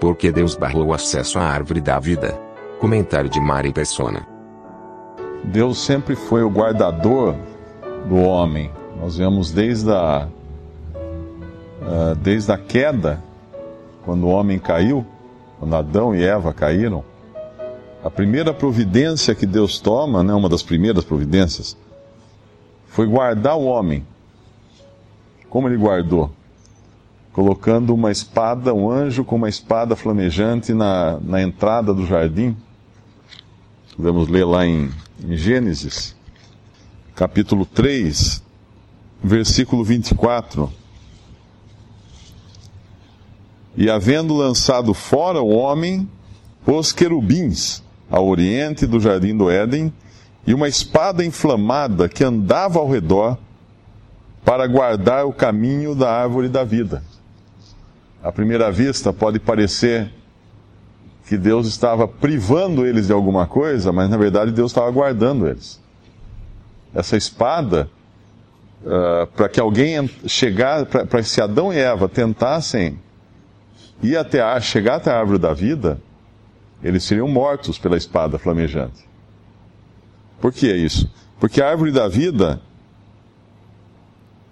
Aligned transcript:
Porque 0.00 0.30
Deus 0.30 0.54
barrou 0.54 0.86
o 0.86 0.94
acesso 0.94 1.38
à 1.38 1.42
árvore 1.42 1.80
da 1.80 1.98
vida. 1.98 2.38
Comentário 2.80 3.30
de 3.30 3.40
Mari 3.40 3.72
Persona. 3.72 4.26
Deus 5.44 5.78
sempre 5.78 6.16
foi 6.16 6.42
o 6.42 6.50
guardador 6.50 7.34
do 8.08 8.16
homem. 8.16 8.70
Nós 9.00 9.16
vemos 9.16 9.50
desde 9.50 9.90
a, 9.90 10.28
ah, 11.82 12.14
desde 12.20 12.50
a 12.50 12.58
queda, 12.58 13.22
quando 14.04 14.24
o 14.24 14.30
homem 14.30 14.58
caiu, 14.58 15.04
quando 15.58 15.76
Adão 15.76 16.14
e 16.14 16.24
Eva 16.24 16.52
caíram, 16.52 17.04
a 18.02 18.10
primeira 18.10 18.52
providência 18.52 19.34
que 19.34 19.46
Deus 19.46 19.78
toma, 19.78 20.22
né, 20.22 20.34
uma 20.34 20.48
das 20.48 20.62
primeiras 20.62 21.04
providências, 21.04 21.76
foi 22.86 23.06
guardar 23.06 23.56
o 23.56 23.64
homem. 23.64 24.06
Como 25.48 25.68
ele 25.68 25.76
guardou? 25.76 26.30
Colocando 27.34 27.92
uma 27.92 28.12
espada, 28.12 28.72
um 28.72 28.88
anjo 28.88 29.24
com 29.24 29.34
uma 29.34 29.48
espada 29.48 29.96
flamejante 29.96 30.72
na, 30.72 31.18
na 31.18 31.42
entrada 31.42 31.92
do 31.92 32.06
jardim. 32.06 32.56
Vamos 33.98 34.28
ler 34.28 34.44
lá 34.44 34.64
em, 34.64 34.88
em 35.20 35.36
Gênesis, 35.36 36.14
capítulo 37.12 37.66
3, 37.66 38.40
versículo 39.20 39.82
24. 39.82 40.72
E 43.76 43.90
havendo 43.90 44.32
lançado 44.32 44.94
fora 44.94 45.42
o 45.42 45.48
homem, 45.48 46.08
pôs 46.64 46.92
querubins 46.92 47.82
ao 48.08 48.28
oriente 48.28 48.86
do 48.86 49.00
jardim 49.00 49.36
do 49.36 49.50
Éden 49.50 49.92
e 50.46 50.54
uma 50.54 50.68
espada 50.68 51.24
inflamada 51.24 52.08
que 52.08 52.22
andava 52.22 52.78
ao 52.78 52.88
redor 52.88 53.36
para 54.44 54.68
guardar 54.68 55.26
o 55.26 55.32
caminho 55.32 55.96
da 55.96 56.12
árvore 56.12 56.48
da 56.48 56.62
vida. 56.62 57.02
À 58.24 58.32
primeira 58.32 58.72
vista 58.72 59.12
pode 59.12 59.38
parecer 59.38 60.10
que 61.28 61.36
Deus 61.36 61.66
estava 61.66 62.08
privando 62.08 62.86
eles 62.86 63.08
de 63.08 63.12
alguma 63.12 63.46
coisa, 63.46 63.92
mas 63.92 64.08
na 64.08 64.16
verdade 64.16 64.50
Deus 64.50 64.70
estava 64.70 64.90
guardando 64.90 65.46
eles. 65.46 65.78
Essa 66.94 67.18
espada, 67.18 67.90
uh, 68.82 69.26
para 69.26 69.46
que 69.50 69.60
alguém 69.60 70.08
chegar, 70.26 70.86
para 70.86 71.20
que 71.20 71.28
se 71.28 71.42
Adão 71.42 71.70
e 71.70 71.76
Eva 71.76 72.08
tentassem 72.08 72.98
ir 74.02 74.16
até 74.16 74.40
a, 74.40 74.58
chegar 74.58 74.96
até 74.96 75.10
a 75.10 75.18
árvore 75.18 75.38
da 75.38 75.52
vida, 75.52 76.00
eles 76.82 77.04
seriam 77.04 77.28
mortos 77.28 77.78
pela 77.78 77.96
espada 77.98 78.38
flamejante. 78.38 79.06
Por 80.40 80.50
que 80.50 80.72
isso? 80.72 81.10
Porque 81.38 81.60
a 81.60 81.68
árvore 81.68 81.92
da 81.92 82.08
vida, 82.08 82.58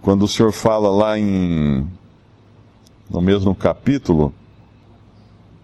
quando 0.02 0.24
o 0.24 0.28
Senhor 0.28 0.52
fala 0.52 0.90
lá 0.90 1.18
em 1.18 1.88
no 3.12 3.20
mesmo 3.20 3.54
capítulo, 3.54 4.32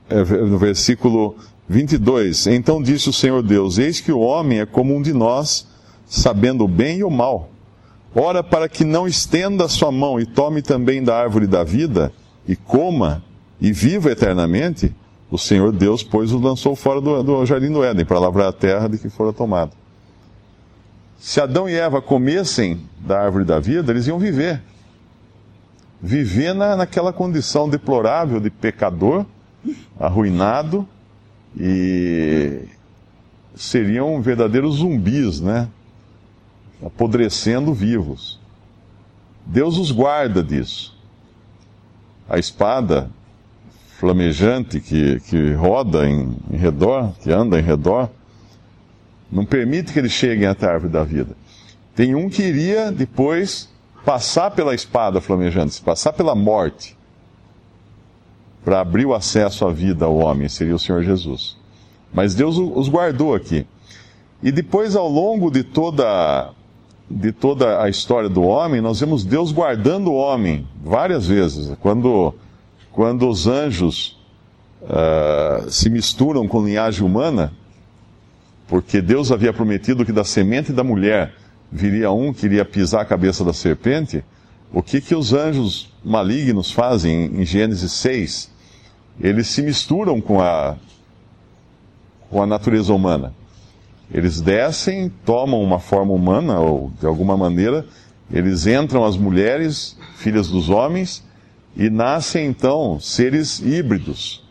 é, 0.09 0.23
no 0.23 0.59
versículo 0.59 1.37
22, 1.69 2.47
então 2.49 2.83
disse 2.83 3.09
o 3.09 3.13
Senhor 3.13 3.43
Deus: 3.43 3.79
Eis 3.79 4.01
que 4.01 4.13
o 4.13 4.21
homem 4.21 4.61
é 4.61 4.67
como 4.67 4.95
um 4.95 5.01
de 5.01 5.15
nós, 5.15 5.67
sabendo 6.07 6.65
o 6.65 6.69
bem 6.69 6.99
e 6.99 7.05
o 7.05 7.11
mal. 7.11 7.51
Ora, 8.15 8.43
para 8.43 8.69
que 8.69 8.85
não 8.85 9.07
estenda 9.07 9.65
a 9.65 9.69
sua 9.69 9.91
mão 9.91 10.21
e 10.21 10.27
tome 10.27 10.63
também 10.63 11.03
da 11.03 11.17
árvore 11.17 11.47
da 11.47 11.65
vida, 11.65 12.13
e 12.47 12.55
coma, 12.55 13.23
e 13.61 13.73
viva 13.73 14.11
eternamente, 14.11 14.95
o 15.31 15.37
Senhor 15.37 15.73
Deus, 15.73 16.03
pois, 16.03 16.33
o 16.33 16.39
lançou 16.39 16.75
fora 16.75 17.01
do, 17.01 17.23
do 17.23 17.47
jardim 17.47 17.71
do 17.71 17.85
Éden, 17.85 18.05
para 18.05 18.19
lavrar 18.19 18.49
a 18.49 18.53
terra 18.53 18.89
de 18.89 18.99
que 18.99 19.11
fora 19.11 19.33
tomado. 19.33 19.73
Se 21.19 21.41
Adão 21.41 21.69
e 21.69 21.75
Eva 21.75 22.01
comessem 22.01 22.81
da 22.99 23.21
árvore 23.21 23.45
da 23.45 23.59
vida, 23.59 23.93
eles 23.93 24.07
iam 24.07 24.19
viver. 24.19 24.63
Viver 26.01 26.55
na, 26.55 26.77
naquela 26.77 27.13
condição 27.13 27.69
deplorável 27.69 28.39
de 28.41 28.51
pecador, 28.51 29.27
arruinado, 29.99 30.87
e 31.59 32.63
seriam 33.55 34.21
verdadeiros 34.23 34.77
zumbis, 34.77 35.41
né? 35.41 35.69
Apodrecendo 36.85 37.75
vivos. 37.75 38.39
Deus 39.45 39.77
os 39.79 39.91
guarda 39.91 40.43
disso. 40.43 40.97
A 42.29 42.39
espada 42.39 43.11
flamejante 43.99 44.81
que, 44.81 45.19
que 45.21 45.53
roda 45.55 46.09
em, 46.09 46.37
em 46.53 46.57
redor, 46.57 47.13
que 47.21 47.33
anda 47.33 47.59
em 47.59 47.63
redor, 47.63 48.09
não 49.31 49.45
permite 49.45 49.93
que 49.93 49.99
eles 49.99 50.13
cheguem 50.13 50.47
até 50.47 50.67
a 50.67 50.75
árvore 50.75 50.93
da 50.93 51.03
vida. 51.03 51.37
Tem 51.97 52.15
um 52.15 52.29
que 52.29 52.43
iria 52.43 52.93
depois 52.93 53.69
passar 54.05 54.51
pela 54.51 54.75
espada 54.75 55.21
flamejante, 55.21 55.81
passar 55.81 56.13
pela 56.13 56.35
morte, 56.35 56.97
para 58.65 58.81
abrir 58.81 59.07
o 59.07 59.15
acesso 59.15 59.67
à 59.67 59.73
vida 59.73 60.05
ao 60.05 60.17
homem, 60.17 60.49
seria 60.49 60.75
o 60.75 60.79
Senhor 60.79 61.03
Jesus. 61.03 61.57
Mas 62.13 62.35
Deus 62.35 62.57
os 62.59 62.89
guardou 62.89 63.35
aqui. 63.35 63.67
E 64.43 64.53
depois, 64.53 64.95
ao 64.95 65.09
longo 65.09 65.51
de 65.51 65.63
toda, 65.63 66.53
de 67.11 67.33
toda 67.33 67.83
a 67.83 67.89
história 67.89 68.29
do 68.29 68.43
homem, 68.43 68.81
nós 68.81 69.01
vemos 69.01 69.25
Deus 69.25 69.53
guardando 69.53 70.11
o 70.11 70.17
homem 70.17 70.67
várias 70.83 71.27
vezes. 71.27 71.75
Quando 71.81 72.35
quando 72.99 73.29
os 73.29 73.47
anjos 73.47 74.19
uh, 74.83 75.71
se 75.71 75.89
misturam 75.89 76.49
com 76.49 76.65
linhagem 76.65 77.07
humana, 77.07 77.53
porque 78.67 79.01
Deus 79.01 79.31
havia 79.31 79.53
prometido 79.53 80.05
que 80.05 80.11
da 80.11 80.25
semente 80.25 80.73
da 80.73 80.83
mulher 80.83 81.33
viria 81.71 82.11
um 82.11 82.33
que 82.33 82.47
iria 82.47 82.65
pisar 82.65 83.03
a 83.03 83.05
cabeça 83.05 83.45
da 83.45 83.53
serpente, 83.53 84.25
o 84.73 84.83
que, 84.83 85.01
que 85.01 85.15
os 85.15 85.33
anjos 85.33 85.93
malignos 86.05 86.71
fazem 86.71 87.27
em 87.27 87.45
Gênesis 87.45 87.93
6? 87.93 88.51
Eles 89.21 89.49
se 89.49 89.63
misturam 89.63 90.21
com 90.21 90.41
a, 90.41 90.77
com 92.31 92.43
a 92.43 92.47
natureza 92.47 92.93
humana. 92.93 93.35
Eles 94.13 94.41
descem, 94.41 95.11
tomam 95.25 95.63
uma 95.63 95.79
forma 95.79 96.13
humana, 96.13 96.61
ou 96.61 96.93
de 96.99 97.07
alguma 97.07 97.37
maneira, 97.37 97.87
eles 98.31 98.67
entram 98.67 99.05
as 99.05 99.17
mulheres, 99.17 99.97
filhas 100.17 100.49
dos 100.49 100.69
homens, 100.71 101.25
e 101.77 101.89
nascem 101.89 102.47
então 102.47 102.99
seres 103.01 103.61
híbridos, 103.61 104.45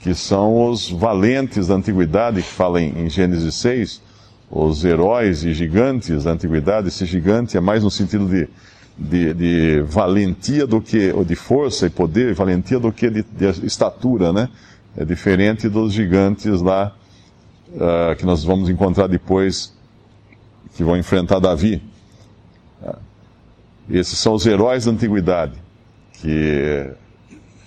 que 0.00 0.14
são 0.14 0.68
os 0.68 0.90
valentes 0.90 1.68
da 1.68 1.74
antiguidade, 1.74 2.42
que 2.42 2.48
fala 2.48 2.80
em, 2.80 3.08
Gênesis 3.08 3.54
6, 3.56 4.02
os 4.54 4.84
heróis 4.84 5.44
e 5.44 5.54
gigantes 5.54 6.24
da 6.24 6.32
antiguidade. 6.32 6.88
Esse 6.88 7.06
gigante 7.06 7.56
é 7.56 7.60
mais 7.60 7.82
no 7.82 7.90
sentido 7.90 8.28
de, 8.28 8.46
de, 8.98 9.32
de 9.32 9.82
valentia 9.82 10.66
do 10.66 10.78
que, 10.78 11.10
ou 11.10 11.24
de 11.24 11.34
força 11.34 11.86
e 11.86 11.90
poder, 11.90 12.34
valentia 12.34 12.78
do 12.78 12.92
que 12.92 13.08
de, 13.08 13.22
de 13.22 13.66
estatura, 13.66 14.30
né? 14.30 14.50
É 14.94 15.06
diferente 15.06 15.70
dos 15.70 15.94
gigantes 15.94 16.60
lá, 16.60 16.94
uh, 17.70 18.14
que 18.14 18.26
nós 18.26 18.44
vamos 18.44 18.68
encontrar 18.68 19.06
depois, 19.06 19.72
que 20.74 20.84
vão 20.84 20.98
enfrentar 20.98 21.38
Davi. 21.38 21.82
Uh, 22.82 22.94
esses 23.88 24.18
são 24.18 24.34
os 24.34 24.44
heróis 24.44 24.84
da 24.84 24.92
antiguidade 24.92 25.54
que, 26.20 26.90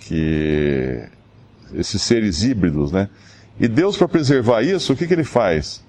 que 0.02 1.02
esses 1.74 2.00
seres 2.00 2.44
híbridos, 2.44 2.92
né? 2.92 3.08
E 3.58 3.66
Deus, 3.66 3.96
para 3.96 4.06
preservar 4.06 4.62
isso, 4.62 4.92
o 4.92 4.96
que, 4.96 5.04
que 5.04 5.14
ele 5.14 5.24
faz? 5.24 5.84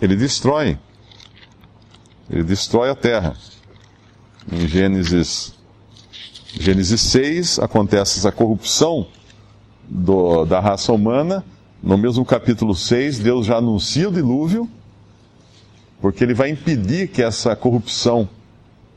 Ele 0.00 0.16
destrói. 0.16 0.78
Ele 2.28 2.42
destrói 2.42 2.90
a 2.90 2.94
terra. 2.94 3.36
Em 4.52 4.66
Gênesis, 4.66 5.54
Gênesis 6.58 7.00
6 7.00 7.58
acontece 7.58 8.18
essa 8.18 8.30
corrupção 8.30 9.06
do, 9.88 10.44
da 10.44 10.60
raça 10.60 10.92
humana. 10.92 11.44
No 11.82 11.98
mesmo 11.98 12.24
capítulo 12.24 12.74
6, 12.74 13.18
Deus 13.18 13.46
já 13.46 13.56
anuncia 13.56 14.08
o 14.08 14.12
dilúvio, 14.12 14.68
porque 16.00 16.24
ele 16.24 16.34
vai 16.34 16.50
impedir 16.50 17.08
que 17.08 17.22
essa 17.22 17.54
corrupção 17.54 18.28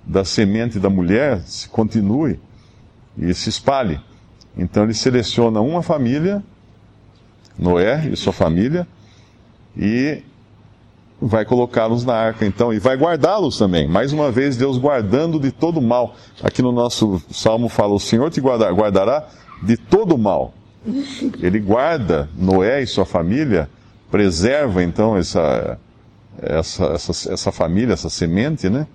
da 0.06 0.24
semente 0.24 0.80
da 0.80 0.90
mulher 0.90 1.42
se 1.42 1.68
continue 1.68 2.40
e 3.18 3.34
se 3.34 3.50
espalhe. 3.50 4.00
Então 4.58 4.84
ele 4.84 4.94
seleciona 4.94 5.60
uma 5.60 5.82
família, 5.82 6.42
Noé 7.60 8.10
e 8.12 8.16
sua 8.16 8.32
família, 8.32 8.88
e 9.76 10.24
vai 11.22 11.46
colocá-los 11.46 12.06
na 12.06 12.14
arca, 12.14 12.46
então, 12.46 12.74
e 12.74 12.80
vai 12.80 12.96
guardá-los 12.96 13.58
também. 13.58 13.88
Mais 13.88 14.14
uma 14.14 14.32
vez, 14.32 14.56
Deus 14.56 14.78
guardando 14.78 15.40
de 15.40 15.52
todo 15.52 15.82
mal. 15.82 16.16
Aqui 16.44 16.62
no 16.62 16.72
nosso 16.72 17.22
salmo 17.32 17.70
fala: 17.70 17.94
O 17.94 18.00
Senhor 18.00 18.30
te 18.30 18.40
guardará 18.40 19.28
de 19.62 19.78
todo 19.78 20.18
mal. 20.18 20.54
Ele 21.42 21.60
guarda 21.60 22.30
Noé 22.38 22.82
e 22.82 22.88
sua 22.88 23.06
família, 23.06 23.70
preserva 24.10 24.84
então 24.84 25.18
essa, 25.18 25.78
essa, 26.42 26.86
essa, 26.86 27.34
essa 27.34 27.52
família, 27.52 27.94
essa 27.94 28.10
semente, 28.10 28.70
né? 28.70 28.88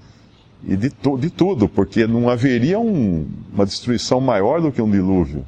E 0.65 0.77
de, 0.77 0.93
de 1.19 1.31
tudo, 1.31 1.69
porque 1.69 2.07
não 2.07 2.29
haveria 2.29 2.79
um, 2.79 3.27
uma 3.53 3.67
destruição 3.67 4.21
maior 4.21 4.61
do 4.61 4.71
que 4.71 4.81
um 4.81 4.91
dilúvio. 4.91 5.45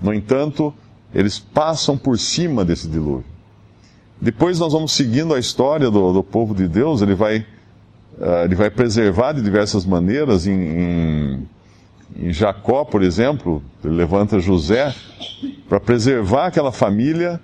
No 0.00 0.14
entanto, 0.14 0.72
eles 1.12 1.38
passam 1.38 1.98
por 1.98 2.18
cima 2.18 2.64
desse 2.64 2.86
dilúvio. 2.86 3.35
Depois 4.20 4.58
nós 4.58 4.72
vamos 4.72 4.92
seguindo 4.92 5.34
a 5.34 5.38
história 5.38 5.90
do, 5.90 6.12
do 6.12 6.22
povo 6.22 6.54
de 6.54 6.66
Deus, 6.66 7.02
ele 7.02 7.14
vai, 7.14 7.38
uh, 8.18 8.44
ele 8.44 8.54
vai 8.54 8.70
preservar 8.70 9.32
de 9.32 9.42
diversas 9.42 9.84
maneiras. 9.84 10.46
Em, 10.46 10.52
em, 10.52 11.48
em 12.16 12.32
Jacó, 12.32 12.84
por 12.84 13.02
exemplo, 13.02 13.62
ele 13.84 13.94
levanta 13.94 14.40
José 14.40 14.94
para 15.68 15.78
preservar 15.78 16.46
aquela 16.46 16.72
família 16.72 17.40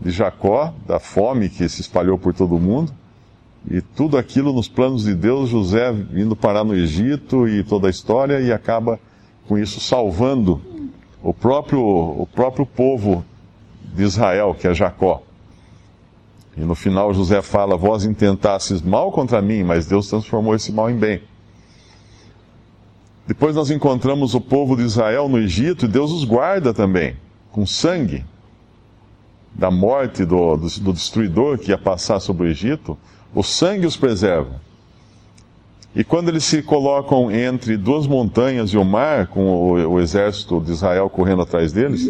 de 0.00 0.10
Jacó 0.10 0.74
da 0.86 0.98
fome 0.98 1.48
que 1.48 1.68
se 1.68 1.80
espalhou 1.80 2.18
por 2.18 2.34
todo 2.34 2.56
o 2.56 2.60
mundo. 2.60 2.92
E 3.70 3.80
tudo 3.80 4.16
aquilo 4.16 4.52
nos 4.52 4.68
planos 4.68 5.04
de 5.04 5.14
Deus, 5.14 5.50
José 5.50 5.92
vindo 5.92 6.34
parar 6.34 6.64
no 6.64 6.74
Egito 6.74 7.46
e 7.46 7.62
toda 7.62 7.88
a 7.88 7.90
história, 7.90 8.40
e 8.40 8.52
acaba 8.52 8.98
com 9.46 9.58
isso 9.58 9.80
salvando 9.80 10.60
o 11.22 11.34
próprio, 11.34 11.80
o 11.80 12.26
próprio 12.26 12.64
povo 12.64 13.24
de 13.94 14.02
Israel, 14.02 14.56
que 14.58 14.66
é 14.66 14.72
Jacó. 14.72 15.22
E 16.56 16.60
no 16.60 16.74
final 16.74 17.14
José 17.14 17.40
fala: 17.42 17.76
Vós 17.76 18.04
intentastes 18.04 18.82
mal 18.82 19.12
contra 19.12 19.40
mim, 19.40 19.62
mas 19.62 19.86
Deus 19.86 20.08
transformou 20.08 20.54
esse 20.54 20.72
mal 20.72 20.90
em 20.90 20.96
bem. 20.96 21.22
Depois 23.26 23.54
nós 23.54 23.70
encontramos 23.70 24.34
o 24.34 24.40
povo 24.40 24.76
de 24.76 24.82
Israel 24.82 25.28
no 25.28 25.38
Egito 25.38 25.84
e 25.84 25.88
Deus 25.88 26.10
os 26.10 26.24
guarda 26.24 26.74
também, 26.74 27.16
com 27.52 27.64
sangue 27.64 28.24
da 29.54 29.70
morte 29.70 30.24
do, 30.24 30.56
do, 30.56 30.68
do 30.80 30.92
destruidor 30.92 31.58
que 31.58 31.70
ia 31.70 31.78
passar 31.78 32.18
sobre 32.20 32.48
o 32.48 32.50
Egito. 32.50 32.98
O 33.34 33.42
sangue 33.42 33.86
os 33.86 33.96
preserva. 33.96 34.60
E 35.94 36.04
quando 36.04 36.28
eles 36.28 36.44
se 36.44 36.62
colocam 36.62 37.30
entre 37.30 37.76
duas 37.76 38.06
montanhas 38.06 38.70
e 38.70 38.76
o 38.76 38.84
mar, 38.84 39.26
com 39.26 39.46
o, 39.46 39.94
o, 39.94 40.00
exército 40.00 40.60
de 40.60 40.70
Israel 40.70 41.10
correndo 41.10 41.42
atrás 41.42 41.72
deles, 41.72 42.08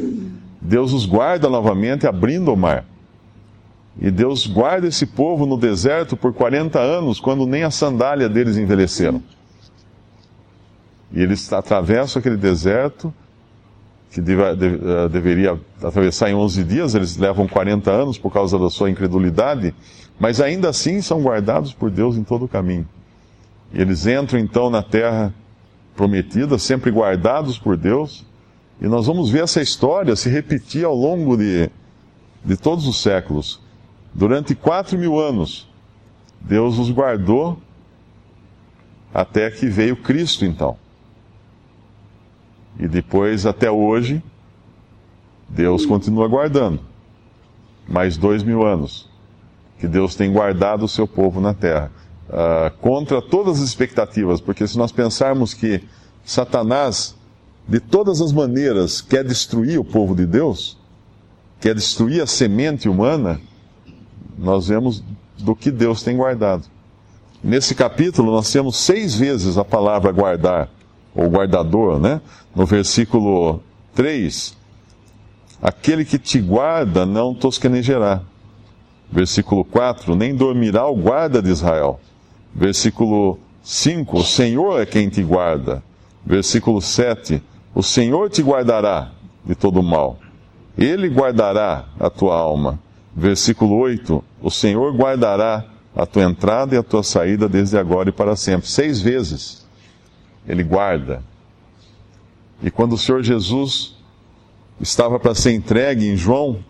Deus 0.60 0.92
os 0.92 1.06
guarda 1.06 1.48
novamente, 1.48 2.06
abrindo 2.06 2.52
o 2.52 2.56
mar. 2.56 2.84
E 3.98 4.10
Deus 4.10 4.46
guarda 4.46 4.87
esse 4.87 5.06
povo 5.06 5.46
no 5.46 5.56
deserto 5.56 6.16
por 6.16 6.32
40 6.32 6.78
anos, 6.78 7.19
quando 7.20 7.46
nem 7.46 7.64
a 7.64 7.70
sandália 7.70 8.28
deles 8.28 8.56
envelheceram. 8.56 9.22
E 11.12 11.20
eles 11.20 11.52
atravessam 11.52 12.20
aquele 12.20 12.37
deserto, 12.37 13.12
que 14.10 14.20
deve, 14.20 14.56
deve, 14.56 14.76
uh, 14.76 15.08
deveria 15.08 15.60
atravessar 15.82 16.31
em 16.31 16.34
11 16.34 16.64
dias, 16.64 16.94
eles 16.94 17.16
levam 17.16 17.46
40 17.46 17.90
anos 17.90 18.19
por 18.19 18.32
causa 18.32 18.58
da 18.58 18.70
sua 18.70 18.90
incredulidade, 18.90 19.75
mas 20.19 20.40
ainda 20.40 20.69
assim 20.69 21.00
são 21.00 21.22
guardados 21.22 21.72
por 21.72 21.90
Deus 21.90 22.16
em 22.16 22.25
todo 22.25 22.44
o 22.44 22.48
caminho. 22.48 22.88
E 23.72 23.81
eles 23.81 24.06
entram 24.06 24.38
então 24.38 24.69
na 24.69 24.82
terra 24.82 25.32
prometida, 25.96 26.58
sempre 26.58 26.90
guardados 26.90 27.58
por 27.58 27.76
Deus, 27.76 28.26
e 28.81 28.87
nós 28.87 29.06
vamos 29.06 29.31
ver 29.31 29.44
essa 29.44 29.60
história 29.60 30.16
se 30.16 30.28
repetir 30.28 30.84
ao 30.84 30.94
longo 30.94 31.37
de, 31.37 31.70
de 32.44 32.56
todos 32.56 32.87
os 32.87 33.02
séculos. 33.02 33.60
Durante 34.15 34.55
quatro 34.55 34.99
mil 34.99 35.19
anos, 35.19 35.69
Deus 36.41 36.79
os 36.79 36.91
guardou 36.91 37.59
até 39.12 39.51
que 39.51 39.67
veio 39.67 39.97
Cristo, 39.97 40.45
então. 40.45 40.77
E 42.79 42.87
depois, 42.89 43.47
até 43.47 43.71
hoje, 43.71 44.23
Deus 45.49 45.85
continua 45.85 46.29
guardando. 46.29 46.81
Mais 47.89 48.17
dois 48.17 48.43
mil 48.43 48.65
anos 48.65 49.11
que 49.81 49.89
Deus 49.89 50.15
tem 50.15 50.31
guardado 50.31 50.85
o 50.85 50.89
seu 50.89 51.09
povo 51.09 51.41
na 51.41 51.55
terra. 51.55 51.91
Uh, 52.29 52.71
contra 52.79 53.21
todas 53.21 53.61
as 53.61 53.69
expectativas, 53.69 54.41
porque 54.41 54.67
se 54.67 54.79
nós 54.79 54.93
pensarmos 54.93 55.55
que 55.55 55.83
Satanás, 56.23 57.17
de 57.67 57.81
todas 57.81 58.21
as 58.21 58.31
maneiras, 58.31 59.01
quer 59.01 59.25
destruir 59.25 59.81
o 59.81 59.85
povo 59.85 60.15
de 60.15 60.27
Deus, 60.27 60.79
quer 61.59 61.75
destruir 61.75 62.23
a 62.23 62.27
semente 62.27 62.89
humana, 62.89 63.41
nós 64.40 64.69
vemos 64.69 65.04
do 65.38 65.54
que 65.54 65.70
Deus 65.70 66.02
tem 66.02 66.16
guardado. 66.16 66.64
Nesse 67.42 67.75
capítulo, 67.75 68.32
nós 68.32 68.50
temos 68.50 68.76
seis 68.76 69.14
vezes 69.14 69.56
a 69.56 69.64
palavra 69.64 70.10
guardar 70.12 70.69
ou 71.14 71.28
guardador, 71.28 71.98
né? 71.98 72.20
No 72.54 72.66
versículo 72.66 73.62
3, 73.94 74.56
aquele 75.62 76.04
que 76.04 76.19
te 76.19 76.40
guarda 76.40 77.04
não 77.04 77.34
tosquenejará. 77.34 78.22
Versículo 79.12 79.64
4, 79.64 80.14
nem 80.14 80.34
dormirá 80.34 80.87
o 80.87 80.94
guarda 80.94 81.42
de 81.42 81.50
Israel. 81.50 82.00
Versículo 82.54 83.38
5, 83.62 84.19
o 84.19 84.25
Senhor 84.25 84.81
é 84.81 84.87
quem 84.87 85.08
te 85.08 85.22
guarda. 85.22 85.82
Versículo 86.25 86.81
7, 86.81 87.42
o 87.75 87.82
Senhor 87.82 88.31
te 88.31 88.42
guardará 88.42 89.12
de 89.44 89.54
todo 89.54 89.82
mal. 89.82 90.19
Ele 90.78 91.08
guardará 91.08 91.87
a 91.98 92.08
tua 92.08 92.37
alma. 92.37 92.78
Versículo 93.15 93.77
8, 93.77 94.23
o 94.41 94.51
Senhor 94.51 94.95
guardará 94.95 95.65
a 95.95 96.07
tua 96.07 96.25
entrada 96.25 96.75
e 96.75 96.79
a 96.79 96.83
tua 96.83 97.03
saída 97.03 97.49
desde 97.49 97.77
agora 97.77 98.09
e 98.09 98.12
para 98.12 98.37
sempre. 98.37 98.69
Seis 98.69 99.01
vezes 99.01 99.67
ele 100.47 100.62
guarda. 100.62 101.23
E 102.62 102.71
quando 102.71 102.93
o 102.93 102.99
Senhor 102.99 103.23
Jesus 103.23 103.97
estava 104.81 105.19
para 105.19 105.35
ser 105.35 105.53
entregue 105.53 106.07
em 106.07 106.17
João, 106.17 106.65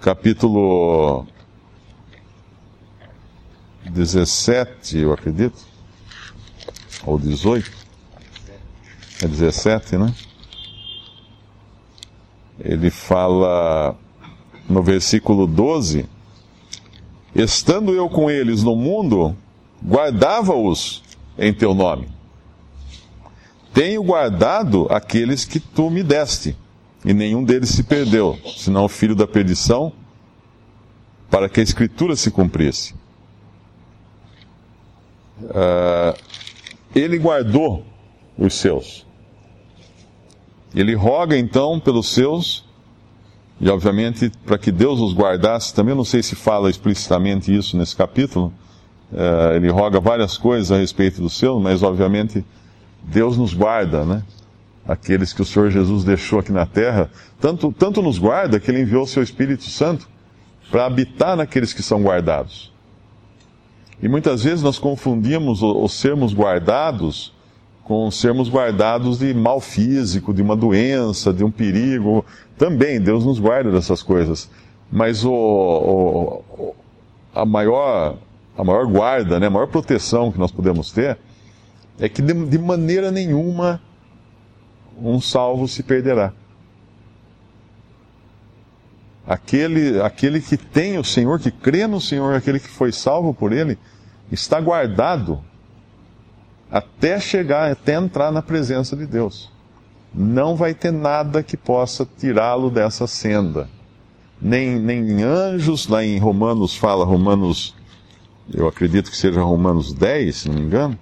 capítulo 0.00 1.26
17, 3.84 4.98
eu 4.98 5.12
acredito, 5.12 5.58
ou 7.04 7.18
18, 7.18 7.70
é 9.22 9.26
17, 9.26 9.96
né? 9.96 10.14
Ele 12.60 12.90
fala 12.90 13.96
no 14.72 14.82
versículo 14.82 15.46
12: 15.46 16.06
Estando 17.34 17.92
eu 17.92 18.08
com 18.08 18.30
eles 18.30 18.62
no 18.62 18.74
mundo, 18.74 19.36
guardava-os 19.84 21.02
em 21.38 21.52
teu 21.52 21.74
nome. 21.74 22.08
Tenho 23.72 24.02
guardado 24.02 24.86
aqueles 24.90 25.44
que 25.44 25.60
tu 25.60 25.90
me 25.90 26.02
deste, 26.02 26.56
e 27.04 27.12
nenhum 27.12 27.44
deles 27.44 27.70
se 27.70 27.82
perdeu, 27.82 28.38
senão 28.56 28.84
o 28.84 28.88
filho 28.88 29.14
da 29.14 29.26
perdição, 29.26 29.92
para 31.30 31.48
que 31.48 31.60
a 31.60 31.62
escritura 31.62 32.16
se 32.16 32.30
cumprisse. 32.30 32.94
Uh, 35.40 36.16
ele 36.94 37.18
guardou 37.18 37.84
os 38.38 38.54
seus. 38.54 39.06
Ele 40.74 40.94
roga 40.94 41.36
então 41.36 41.80
pelos 41.80 42.12
seus, 42.12 42.66
e 43.62 43.70
obviamente 43.70 44.32
para 44.44 44.58
que 44.58 44.72
Deus 44.72 44.98
os 44.98 45.14
guardasse, 45.14 45.72
também 45.72 45.94
não 45.94 46.04
sei 46.04 46.20
se 46.20 46.34
fala 46.34 46.68
explicitamente 46.68 47.56
isso 47.56 47.76
nesse 47.76 47.94
capítulo, 47.94 48.52
uh, 49.12 49.54
ele 49.54 49.70
roga 49.70 50.00
várias 50.00 50.36
coisas 50.36 50.72
a 50.72 50.78
respeito 50.78 51.22
dos 51.22 51.38
seus, 51.38 51.62
mas 51.62 51.80
obviamente 51.80 52.44
Deus 53.04 53.36
nos 53.36 53.54
guarda, 53.54 54.04
né? 54.04 54.24
Aqueles 54.84 55.32
que 55.32 55.40
o 55.40 55.44
Senhor 55.44 55.70
Jesus 55.70 56.02
deixou 56.02 56.40
aqui 56.40 56.50
na 56.50 56.66
terra, 56.66 57.08
tanto, 57.40 57.72
tanto 57.72 58.02
nos 58.02 58.18
guarda 58.18 58.58
que 58.58 58.68
Ele 58.68 58.80
enviou 58.80 59.04
o 59.04 59.06
Seu 59.06 59.22
Espírito 59.22 59.62
Santo 59.62 60.08
para 60.68 60.84
habitar 60.84 61.36
naqueles 61.36 61.72
que 61.72 61.84
são 61.84 62.02
guardados. 62.02 62.72
E 64.02 64.08
muitas 64.08 64.42
vezes 64.42 64.60
nós 64.60 64.80
confundimos 64.80 65.62
os 65.62 65.92
sermos 65.92 66.34
guardados 66.34 67.32
com 67.84 68.10
sermos 68.10 68.48
guardados 68.48 69.18
de 69.18 69.34
mal 69.34 69.60
físico, 69.60 70.32
de 70.32 70.40
uma 70.40 70.56
doença, 70.56 71.32
de 71.32 71.44
um 71.44 71.50
perigo. 71.50 72.24
Também 72.56 73.00
Deus 73.00 73.24
nos 73.24 73.38
guarda 73.38 73.70
dessas 73.70 74.02
coisas. 74.02 74.48
Mas 74.90 75.24
o, 75.24 75.32
o, 75.32 76.74
a, 77.34 77.44
maior, 77.44 78.16
a 78.56 78.64
maior 78.64 78.86
guarda, 78.86 79.40
né, 79.40 79.46
a 79.46 79.50
maior 79.50 79.66
proteção 79.66 80.30
que 80.30 80.38
nós 80.38 80.52
podemos 80.52 80.92
ter 80.92 81.18
é 81.98 82.08
que 82.08 82.22
de, 82.22 82.32
de 82.46 82.58
maneira 82.58 83.10
nenhuma 83.10 83.80
um 85.00 85.20
salvo 85.20 85.66
se 85.66 85.82
perderá. 85.82 86.32
Aquele, 89.26 90.00
aquele 90.00 90.40
que 90.40 90.56
tem 90.56 90.98
o 90.98 91.04
Senhor, 91.04 91.38
que 91.38 91.50
crê 91.50 91.86
no 91.86 92.00
Senhor, 92.00 92.34
aquele 92.34 92.58
que 92.58 92.68
foi 92.68 92.92
salvo 92.92 93.32
por 93.32 93.52
Ele, 93.52 93.78
está 94.30 94.60
guardado 94.60 95.42
até 96.72 97.20
chegar, 97.20 97.70
até 97.70 97.94
entrar 97.94 98.32
na 98.32 98.40
presença 98.40 98.96
de 98.96 99.06
Deus. 99.06 99.52
Não 100.14 100.56
vai 100.56 100.72
ter 100.72 100.90
nada 100.90 101.42
que 101.42 101.56
possa 101.56 102.08
tirá-lo 102.18 102.70
dessa 102.70 103.06
senda. 103.06 103.68
Nem, 104.40 104.78
nem 104.78 105.22
anjos, 105.22 105.86
lá 105.86 106.02
em 106.02 106.18
Romanos 106.18 106.74
fala, 106.74 107.04
Romanos 107.04 107.74
eu 108.52 108.66
acredito 108.66 109.10
que 109.10 109.16
seja 109.16 109.40
Romanos 109.42 109.92
10, 109.92 110.36
se 110.36 110.48
não 110.48 110.56
me 110.56 110.62
engano, 110.62 110.98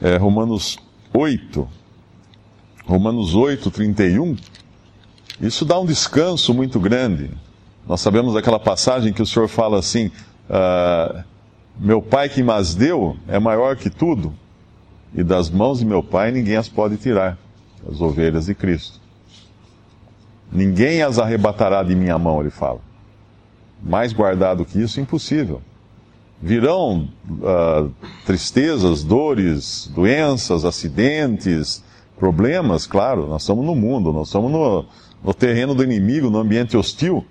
é 0.00 0.16
Romanos 0.16 0.78
8, 1.12 1.68
Romanos 2.86 3.34
8, 3.34 3.70
31, 3.70 4.36
isso 5.40 5.64
dá 5.64 5.78
um 5.78 5.86
descanso 5.86 6.54
muito 6.54 6.78
grande. 6.78 7.30
Nós 7.86 8.00
sabemos 8.00 8.34
daquela 8.34 8.60
passagem 8.60 9.12
que 9.12 9.20
o 9.20 9.26
Senhor 9.26 9.48
fala 9.48 9.78
assim: 9.78 10.10
ah, 10.48 11.24
Meu 11.78 12.00
Pai 12.00 12.28
que 12.28 12.42
mas 12.42 12.74
deu 12.74 13.16
é 13.26 13.38
maior 13.38 13.76
que 13.76 13.90
tudo, 13.90 14.32
e 15.14 15.22
das 15.22 15.48
mãos 15.48 15.78
de 15.78 15.86
meu 15.86 16.02
Pai 16.02 16.32
ninguém 16.32 16.56
as 16.56 16.68
pode 16.68 16.96
tirar, 16.96 17.38
as 17.88 18.00
ovelhas 18.00 18.46
de 18.46 18.54
Cristo. 18.54 19.00
Ninguém 20.50 21.02
as 21.02 21.18
arrebatará 21.18 21.82
de 21.82 21.94
minha 21.94 22.18
mão, 22.18 22.40
ele 22.40 22.50
fala. 22.50 22.80
Mais 23.82 24.12
guardado 24.12 24.64
que 24.64 24.80
isso, 24.80 25.00
impossível. 25.00 25.62
Virão 26.40 27.08
uh, 27.28 27.90
tristezas, 28.26 29.02
dores, 29.02 29.90
doenças, 29.94 30.64
acidentes, 30.64 31.82
problemas, 32.18 32.86
claro, 32.86 33.26
nós 33.26 33.42
estamos 33.42 33.64
no 33.64 33.74
mundo, 33.74 34.12
nós 34.12 34.28
estamos 34.28 34.50
no, 34.50 34.84
no 35.22 35.34
terreno 35.34 35.74
do 35.74 35.82
inimigo, 35.82 36.30
no 36.30 36.38
ambiente 36.38 36.76
hostil, 36.76 37.24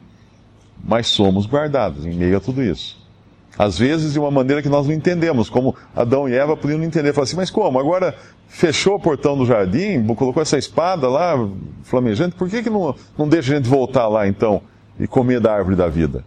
mas 0.84 1.08
somos 1.08 1.46
guardados 1.46 2.06
em 2.06 2.14
meio 2.14 2.38
a 2.38 2.40
tudo 2.40 2.62
isso. 2.62 3.03
Às 3.58 3.78
vezes 3.78 4.14
de 4.14 4.20
uma 4.20 4.32
maneira 4.32 4.62
que 4.62 4.70
nós 4.70 4.88
não 4.88 4.94
entendemos, 4.94 5.50
como 5.50 5.76
Adão 5.96 6.28
e 6.28 6.34
Eva 6.34 6.58
podiam 6.58 6.80
não 6.80 6.86
entender. 6.86 7.14
Falar 7.14 7.26
assim, 7.26 7.36
mas 7.36 7.52
como? 7.52 7.80
Agora 7.80 8.16
fechou 8.48 8.96
o 8.96 9.00
portão 9.00 9.38
do 9.38 9.46
jardim, 9.46 10.04
colocou 10.16 10.42
essa 10.42 10.58
espada 10.58 11.08
lá, 11.08 11.36
flamejante, 11.84 12.36
por 12.36 12.50
que, 12.50 12.64
que 12.64 12.70
não, 12.70 12.96
não 13.18 13.28
deixa 13.28 13.54
a 13.54 13.58
gente 13.58 13.70
voltar 13.70 14.08
lá 14.08 14.28
então 14.28 14.62
e 15.00 15.08
comer 15.08 15.40
da 15.40 15.54
árvore 15.54 15.76
da 15.76 15.88
vida? 15.88 16.24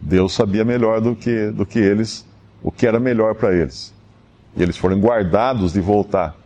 Deus 0.00 0.32
sabia 0.32 0.64
melhor 0.64 1.00
do 1.00 1.14
que, 1.14 1.50
do 1.50 1.66
que 1.66 1.78
eles, 1.78 2.26
o 2.62 2.70
que 2.70 2.86
era 2.86 3.00
melhor 3.00 3.34
para 3.34 3.52
eles. 3.52 3.92
E 4.56 4.62
eles 4.62 4.76
foram 4.76 4.98
guardados 4.98 5.72
de 5.72 5.80
voltar 5.80 6.36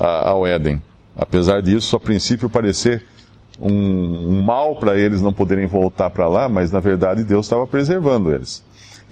a, 0.00 0.30
ao 0.30 0.46
Éden. 0.46 0.82
Apesar 1.16 1.60
disso, 1.62 1.94
a 1.94 2.00
princípio 2.00 2.48
parecer 2.50 3.04
um, 3.60 3.70
um 3.70 4.42
mal 4.42 4.76
para 4.76 4.96
eles 4.98 5.22
não 5.22 5.32
poderem 5.32 5.66
voltar 5.66 6.10
para 6.10 6.26
lá, 6.26 6.48
mas 6.48 6.72
na 6.72 6.80
verdade 6.80 7.22
Deus 7.22 7.46
estava 7.46 7.66
preservando 7.66 8.34
eles. 8.34 8.64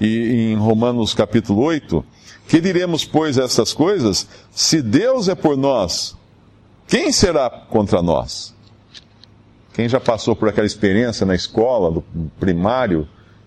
E 0.02 0.50
em 0.50 0.56
Romanos 0.56 1.14
capítulo 1.14 1.62
8, 1.62 2.04
que 2.48 2.60
diremos, 2.60 3.04
pois, 3.04 3.38
essas 3.38 3.72
coisas? 3.72 4.26
Se 4.50 4.82
Deus 4.82 5.28
é 5.28 5.34
por 5.36 5.56
nós, 5.56 6.16
quem 6.88 7.12
será 7.12 7.48
contra 7.48 8.02
nós? 8.02 8.52
Quem 9.72 9.88
já 9.88 10.00
passou 10.00 10.34
por 10.34 10.48
aquela 10.48 10.66
experiência 10.66 11.24
na 11.24 11.36
escola, 11.36 11.88
do 11.88 12.02
primário, 12.40 13.06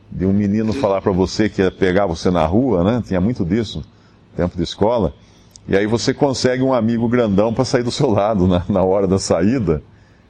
de 0.10 0.26
um 0.26 0.32
menino 0.32 0.72
falar 0.72 1.02
para 1.02 1.12
você 1.12 1.50
que 1.50 1.62
ia 1.62 1.70
pegar 1.70 2.06
você 2.06 2.32
na 2.32 2.46
rua, 2.46 2.86
né? 2.86 3.04
Tinha 3.06 3.20
muito 3.20 3.44
disso, 3.44 3.84
tempo 4.38 4.56
de 4.56 4.64
escola. 4.64 5.14
E 5.68 5.76
aí 5.76 5.86
você 5.86 6.14
consegue 6.14 6.64
um 6.64 6.74
amigo 6.74 7.10
grandão 7.10 7.54
para 7.54 7.66
sair 7.66 7.84
do 7.84 7.92
seu 7.92 8.10
lado 8.10 8.48
na, 8.48 8.64
na 8.70 8.82
hora 8.82 9.08
da 9.08 9.20
saída 9.20 9.84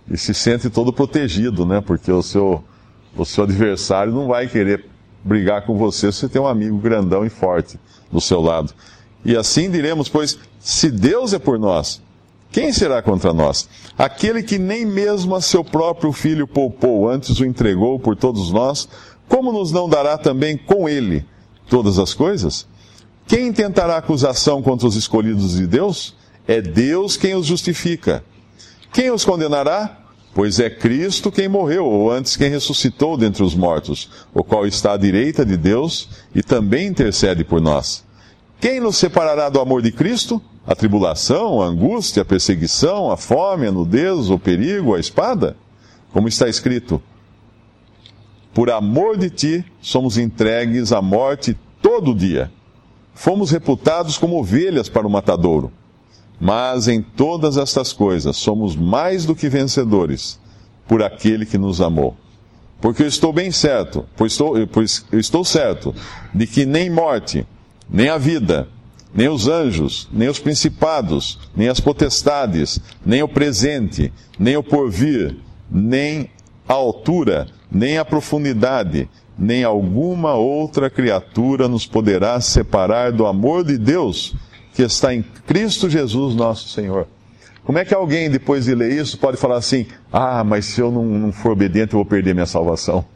e 0.10 0.18
se 0.18 0.34
sente 0.34 0.72
todo 0.72 0.92
protegido, 0.92 1.68
né? 1.68 1.82
Porque 1.82 2.12
o 2.12 2.24
seu, 2.24 2.64
o 3.16 3.24
seu 3.24 3.44
adversário 3.44 4.12
não 4.12 4.26
vai 4.26 4.48
querer 4.48 4.95
brigar 5.26 5.66
com 5.66 5.76
você 5.76 6.12
se 6.12 6.20
você 6.20 6.30
tem 6.30 6.42
um 6.42 6.48
amigo 6.48 6.78
grandão 6.78 7.26
e 7.26 7.30
forte 7.30 7.80
do 8.12 8.22
seu 8.22 8.40
lado. 8.40 8.72
E 9.26 9.36
assim 9.36 9.72
diremos, 9.72 10.08
pois, 10.08 10.38
se 10.60 10.92
Deus 10.92 11.34
é 11.34 11.40
por 11.40 11.58
nós, 11.58 12.00
quem 12.52 12.72
será 12.72 13.02
contra 13.02 13.34
nós? 13.34 13.68
Aquele 13.98 14.44
que 14.44 14.60
nem 14.60 14.86
mesmo 14.86 15.36
a 15.36 15.42
seu 15.42 15.64
próprio 15.64 16.12
filho 16.14 16.48
poupou, 16.48 17.10
antes 17.10 17.40
o 17.40 17.46
entregou 17.46 18.00
por 18.00 18.16
todos 18.16 18.52
nós, 18.52 18.88
como 19.28 19.52
nos 19.52 19.72
não 19.72 19.90
dará 19.90 20.16
também 20.16 20.56
com 20.56 20.88
ele 20.88 21.26
todas 21.68 21.98
as 21.98 22.14
coisas? 22.14 22.68
Quem 23.28 23.52
tentará 23.52 23.98
acusação 23.98 24.62
contra 24.62 24.88
os 24.88 24.96
escolhidos 24.96 25.58
de 25.58 25.66
Deus? 25.66 26.16
É 26.48 26.62
Deus 26.62 27.18
quem 27.18 27.34
os 27.34 27.48
justifica. 27.48 28.24
Quem 28.94 29.10
os 29.10 29.26
condenará? 29.26 30.05
Pois 30.36 30.60
é 30.60 30.70
Cristo 30.70 31.32
quem 31.32 31.48
morreu, 31.48 31.86
ou 31.86 32.12
antes 32.12 32.36
quem 32.36 32.50
ressuscitou 32.50 33.16
dentre 33.16 33.42
os 33.42 33.56
mortos, 33.56 34.10
o 34.34 34.44
qual 34.44 34.68
está 34.68 34.92
à 34.92 34.98
direita 34.98 35.46
de 35.46 35.56
Deus 35.56 36.10
e 36.36 36.44
também 36.44 36.88
intercede 36.88 37.46
por 37.46 37.62
nós. 37.62 38.04
Quem 38.60 38.82
nos 38.82 38.98
separará 38.98 39.48
do 39.48 39.62
amor 39.62 39.82
de 39.82 39.94
Cristo? 39.94 40.42
A 40.68 40.76
tribulação, 40.76 41.62
a 41.62 41.68
angústia, 41.68 42.22
a 42.22 42.26
perseguição, 42.26 43.10
a 43.10 43.16
fome, 43.16 43.66
a 43.66 43.72
nudez, 43.72 44.30
o 44.30 44.38
perigo, 44.38 44.94
a 44.94 45.00
espada? 45.00 45.56
Como 46.12 46.28
está 46.28 46.50
escrito: 46.50 47.02
Por 48.54 48.70
amor 48.70 49.16
de 49.16 49.30
ti 49.30 49.66
somos 49.82 50.18
entregues 50.18 50.92
à 50.92 51.02
morte 51.02 51.58
todo 51.82 52.14
dia. 52.14 52.52
Fomos 53.14 53.52
reputados 53.52 54.18
como 54.18 54.38
ovelhas 54.38 54.90
para 54.90 55.08
o 55.08 55.10
matadouro. 55.10 55.72
Mas 56.40 56.88
em 56.88 57.02
todas 57.02 57.58
estas 57.58 57.94
coisas 57.94 58.36
somos 58.36 58.76
mais 58.76 59.26
do 59.26 59.36
que 59.36 59.50
vencedores 59.50 60.40
por 60.88 61.02
aquele 61.02 61.46
que 61.46 61.58
nos 61.58 61.82
amou. 61.82 62.16
Porque 62.82 63.04
eu 63.04 63.08
estou 63.08 63.32
bem 63.32 63.52
certo, 63.52 64.06
pois 64.16 64.34
estou, 64.34 64.68
pois 64.68 65.06
eu 65.12 65.20
estou 65.20 65.44
certo 65.44 65.96
de 66.34 66.46
que 66.46 66.66
nem 66.66 66.90
morte, 66.90 67.48
nem 67.90 68.10
a 68.10 68.18
vida, 68.18 68.68
nem 69.14 69.30
os 69.30 69.48
anjos, 69.48 70.10
nem 70.12 70.28
os 70.28 70.40
principados, 70.40 71.40
nem 71.56 71.70
as 71.70 71.80
potestades, 71.80 72.80
nem 73.06 73.24
o 73.24 73.28
presente, 73.28 74.12
nem 74.38 74.58
o 74.58 74.64
porvir, 74.64 75.38
nem 75.72 76.30
a 76.68 76.74
altura, 76.74 77.48
nem 77.72 77.98
a 77.98 78.06
profundidade, 78.06 79.10
nem 79.38 79.64
alguma 79.64 80.34
outra 80.34 80.90
criatura 80.90 81.68
nos 81.68 81.86
poderá 81.86 82.40
separar 82.42 83.12
do 83.12 83.26
amor 83.26 83.64
de 83.64 83.78
Deus 83.78 84.36
que 84.76 84.84
está 84.84 85.14
em 85.14 85.24
Cristo 85.24 85.90
Jesus, 85.90 86.36
nosso 86.36 86.68
Senhor. 86.68 87.08
Como 87.64 87.80
é 87.80 87.86
que 87.86 87.96
alguém, 87.96 88.30
depois 88.30 88.66
de 88.66 88.76
ler 88.76 88.92
isso, 88.92 89.18
pode 89.18 89.38
falar 89.38 89.56
assim: 89.58 89.88
ah, 90.12 90.44
mas 90.44 90.66
se 90.66 90.82
eu 90.82 90.92
não, 90.92 91.06
não 91.06 91.32
for 91.32 91.54
obediente, 91.54 91.94
eu 91.94 92.00
vou 92.00 92.06
perder 92.06 92.34
minha 92.34 92.46
salvação? 92.46 93.06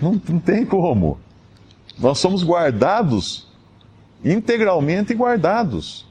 Não, 0.00 0.12
não 0.28 0.38
tem 0.38 0.64
como. 0.64 1.18
Nós 1.98 2.20
somos 2.20 2.44
guardados, 2.44 3.48
integralmente 4.24 5.12
guardados. 5.12 6.06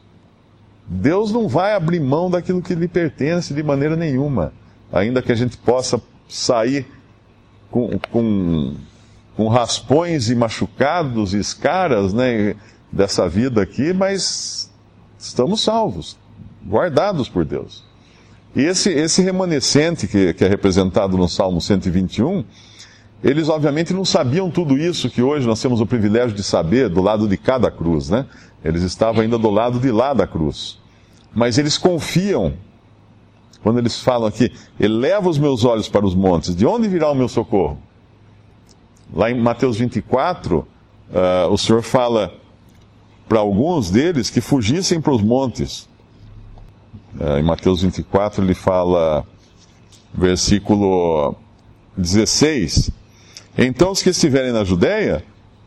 Deus 0.86 1.32
não 1.32 1.48
vai 1.48 1.74
abrir 1.74 2.02
mão 2.02 2.30
daquilo 2.30 2.62
que 2.62 2.76
lhe 2.76 2.90
pertence 2.90 3.54
de 3.54 3.64
maneira 3.64 3.96
nenhuma, 3.96 4.52
ainda 4.92 5.22
que 5.22 5.32
a 5.32 5.36
gente 5.36 5.56
possa 5.56 6.02
sair 6.28 6.86
com, 7.72 7.98
com, 8.12 8.76
com 9.38 9.48
raspões 9.48 10.30
e 10.30 10.36
machucados 10.36 11.34
e 11.34 11.40
escaras, 11.40 12.14
né? 12.14 12.58
Dessa 12.92 13.28
vida 13.28 13.62
aqui, 13.62 13.94
mas 13.94 14.72
estamos 15.18 15.62
salvos, 15.62 16.18
guardados 16.66 17.30
por 17.30 17.46
Deus. 17.46 17.86
E 18.56 18.62
esse, 18.62 18.90
esse 18.90 19.22
remanescente 19.22 20.08
que, 20.08 20.34
que 20.34 20.44
é 20.44 20.48
representado 20.48 21.18
no 21.18 21.28
Salmo 21.28 21.62
121, 21.62 22.44
eles 23.24 23.50
obviamente 23.50 23.94
não 23.94 24.06
sabiam 24.06 24.50
tudo 24.50 24.78
isso 24.78 25.10
que 25.10 25.22
hoje 25.22 25.46
nós 25.46 25.62
temos 25.62 25.82
o 25.82 25.86
privilégio 25.86 26.36
de 26.36 26.44
saber 26.44 26.90
do 26.90 27.02
lado 27.02 27.28
de 27.28 27.38
cada 27.38 27.70
cruz, 27.70 28.10
né? 28.10 28.26
Eles 28.64 28.84
estavam 28.84 29.22
ainda 29.22 29.38
do 29.38 29.50
lado 29.50 29.80
de 29.80 29.92
lá 29.92 30.14
da 30.14 30.26
cruz. 30.26 30.80
Mas 31.34 31.58
eles 31.58 31.78
confiam, 31.78 32.54
quando 33.62 33.80
eles 33.80 34.00
falam 34.00 34.28
aqui, 34.28 34.52
eleva 34.80 35.30
os 35.30 35.38
meus 35.38 35.64
olhos 35.64 35.88
para 35.88 36.06
os 36.06 36.16
montes, 36.16 36.56
de 36.56 36.66
onde 36.66 36.88
virá 36.88 37.12
o 37.12 37.16
meu 37.16 37.28
socorro? 37.28 37.78
Lá 39.14 39.30
em 39.30 39.40
Mateus 39.40 39.78
24, 39.78 40.60
uh, 40.60 40.66
ah, 41.14 41.48
o 41.50 41.58
Senhor 41.58 41.82
fala, 41.82 42.34
para 43.28 43.40
alguns 43.40 43.92
deles 43.92 44.30
que 44.30 44.42
fugissem 44.42 45.02
para 45.02 45.14
os 45.14 45.22
montes. 45.22 45.88
É, 47.20 47.40
em 47.40 47.44
Mateus 47.44 47.82
24 47.82 48.44
ele 48.44 48.54
fala, 48.54 49.26
versículo 50.14 51.36
16: 51.98 52.92
Então 53.58 53.92
os 53.92 54.02
que 54.02 54.10
estiverem 54.10 54.52
na 54.52 54.64
Judéia, 54.64 55.24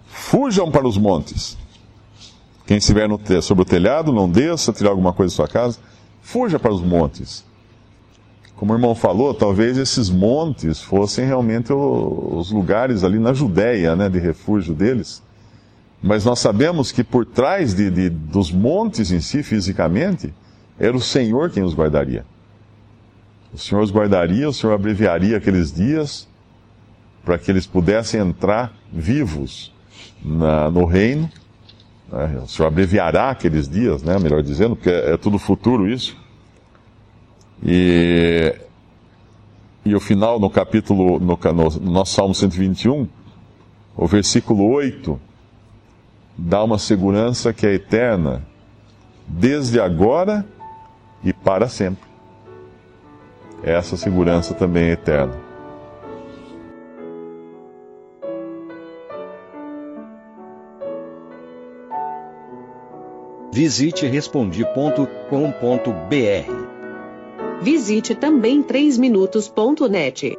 fujam 0.07 0.71
para 0.71 0.87
os 0.87 0.97
montes. 0.97 1.57
Quem 2.67 2.77
estiver 2.77 3.09
no, 3.09 3.21
sobre 3.43 3.63
o 3.63 3.65
telhado, 3.65 4.13
não 4.13 4.29
desça, 4.29 4.73
tirar 4.73 4.91
alguma 4.91 5.13
coisa 5.13 5.33
da 5.33 5.37
sua 5.37 5.49
casa, 5.49 5.79
fuja 6.23 6.59
para 6.59 6.73
os 6.73 6.81
montes. 6.81 7.45
Como 8.55 8.73
o 8.73 8.77
irmão 8.77 8.95
falou, 8.95 9.33
talvez 9.33 9.79
esses 9.79 10.11
montes 10.11 10.81
fossem 10.81 11.27
realmente 11.27 11.73
os 11.73 12.53
lugares 12.53 13.03
ali 13.03 13.19
na 13.19 13.33
Judéia, 13.33 13.97
né, 13.97 14.09
de 14.09 14.19
refúgio 14.19 14.75
deles. 14.75 15.23
Mas 16.03 16.25
nós 16.25 16.39
sabemos 16.39 16.91
que 16.91 17.05
por 17.05 17.27
trás 17.27 17.75
de, 17.75 17.91
de, 17.91 18.09
dos 18.09 18.51
montes 18.51 19.11
em 19.11 19.21
si, 19.21 19.43
fisicamente, 19.43 20.33
era 20.79 20.97
o 20.97 21.01
Senhor 21.01 21.51
quem 21.51 21.63
os 21.63 21.75
guardaria. 21.75 22.25
O 23.53 23.59
Senhor 23.59 23.83
os 23.83 23.93
guardaria, 23.93 24.49
o 24.49 24.53
Senhor 24.53 24.73
abreviaria 24.73 25.37
aqueles 25.37 25.73
dias 25.73 26.27
para 27.23 27.37
que 27.37 27.51
eles 27.51 27.67
pudessem 27.67 28.21
entrar 28.21 28.73
vivos 28.91 29.75
na, 30.25 30.71
no 30.71 30.87
reino. 30.87 31.31
Né? 32.11 32.41
O 32.43 32.49
Senhor 32.49 32.69
abreviará 32.69 33.31
aqueles 33.31 33.69
dias, 33.69 34.03
né? 34.03 34.19
melhor 34.19 34.43
dizendo, 34.43 34.75
porque 34.77 34.89
é, 34.89 35.13
é 35.13 35.17
tudo 35.19 35.39
futuro 35.39 35.87
isso. 35.87 36.17
E, 37.63 38.57
e 39.85 39.95
o 39.95 40.01
final, 40.01 40.41
no 40.41 40.49
capítulo, 40.49 41.21
no, 41.21 41.37
no, 41.37 41.71
no 41.79 41.93
nosso 41.93 42.15
Salmo 42.15 42.35
121, 42.35 43.07
o 43.95 44.07
versículo 44.07 44.67
8 44.71 45.21
dá 46.43 46.65
uma 46.65 46.79
segurança 46.79 47.53
que 47.53 47.67
é 47.67 47.75
eterna, 47.75 48.43
desde 49.27 49.79
agora 49.79 50.47
e 51.23 51.33
para 51.33 51.69
sempre. 51.69 52.09
Essa 53.63 53.97
segurança 53.97 54.55
também 54.55 54.85
é 54.85 54.93
eterna. 54.93 55.35
Visite 63.53 64.07
respondi.com.br. 64.07 65.11
Visite 67.61 68.15
também 68.15 68.63
3minutos.net. 68.63 70.39